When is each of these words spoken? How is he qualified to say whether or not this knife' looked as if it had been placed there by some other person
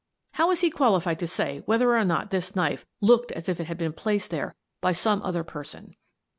How 0.31 0.49
is 0.49 0.61
he 0.61 0.71
qualified 0.71 1.19
to 1.19 1.27
say 1.27 1.61
whether 1.67 1.95
or 1.95 2.03
not 2.03 2.31
this 2.31 2.55
knife' 2.55 2.87
looked 3.01 3.31
as 3.33 3.47
if 3.47 3.59
it 3.59 3.65
had 3.67 3.77
been 3.77 3.93
placed 3.93 4.31
there 4.31 4.55
by 4.81 4.93
some 4.93 5.21
other 5.21 5.43
person 5.43 5.95